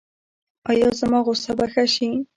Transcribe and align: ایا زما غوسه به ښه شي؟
ایا 0.69 0.87
زما 0.99 1.19
غوسه 1.25 1.51
به 1.57 1.65
ښه 1.73 1.85
شي؟ 1.93 2.09